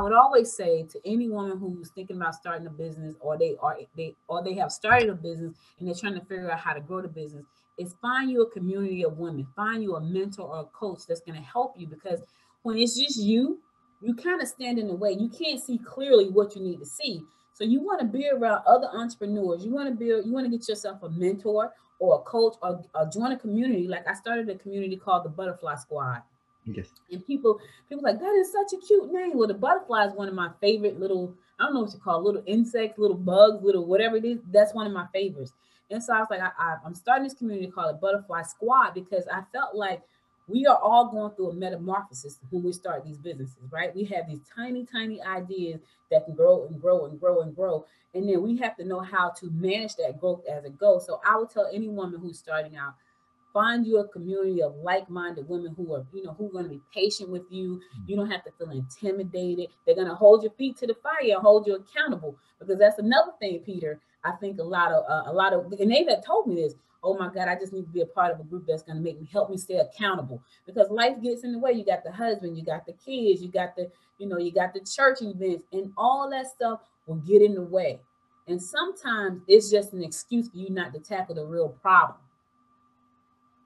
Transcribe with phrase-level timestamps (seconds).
[0.00, 3.76] would always say to any woman who's thinking about starting a business or they are
[3.96, 6.80] they or they have started a business and they're trying to figure out how to
[6.80, 7.44] grow the business
[7.78, 11.20] is find you a community of women, find you a mentor or a coach that's
[11.20, 12.20] going to help you because
[12.62, 13.58] when it's just you,
[14.00, 15.12] you kind of stand in the way.
[15.12, 17.22] You can't see clearly what you need to see.
[17.52, 19.64] So you want to be around other entrepreneurs.
[19.64, 22.82] You want to build, you want to get yourself a mentor or a coach or,
[22.94, 23.88] or join a community.
[23.88, 26.22] Like I started a community called the Butterfly Squad.
[26.66, 26.88] Yes.
[27.10, 29.36] And people, people like that is such a cute name.
[29.36, 32.20] Well, the butterfly is one of my favorite little, I don't know what you call
[32.20, 34.38] it, little insects, little bugs, little whatever it is.
[34.50, 35.52] That's one of my favorites.
[35.90, 39.24] And so I was like, I, I, I'm starting this community called Butterfly Squad because
[39.30, 40.02] I felt like
[40.48, 43.94] we are all going through a metamorphosis when we start these businesses, right?
[43.94, 47.86] We have these tiny, tiny ideas that can grow and grow and grow and grow.
[48.14, 51.06] And then we have to know how to manage that growth as it goes.
[51.06, 52.94] So I would tell any woman who's starting out,
[53.54, 56.70] find you a community of like-minded women who are, you know, who are going to
[56.70, 57.76] be patient with you.
[57.76, 58.08] Mm.
[58.08, 59.68] You don't have to feel intimidated.
[59.86, 62.36] They're going to hold your feet to the fire and hold you accountable.
[62.58, 64.00] Because that's another thing, Peter.
[64.24, 66.74] I think a lot of uh, a lot of and they have told me this.
[67.06, 68.96] Oh my God, I just need to be a part of a group that's going
[68.96, 71.72] to make me help me stay accountable because life gets in the way.
[71.72, 74.72] You got the husband, you got the kids, you got the, you know, you got
[74.72, 78.00] the church events, and all that stuff will get in the way.
[78.48, 82.16] And sometimes it's just an excuse for you not to tackle the real problem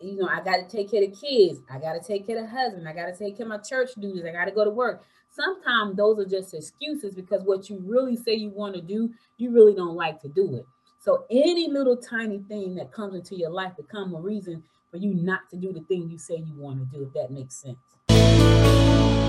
[0.00, 1.60] you know, I got to take care of kids.
[1.70, 2.88] I got to take care of husband.
[2.88, 4.24] I got to take care of my church duties.
[4.24, 5.04] I got to go to work.
[5.30, 9.52] Sometimes those are just excuses because what you really say you want to do, you
[9.52, 10.66] really don't like to do it.
[11.00, 15.12] So any little tiny thing that comes into your life become a reason for you
[15.12, 19.23] not to do the thing you say you want to do, if that makes sense.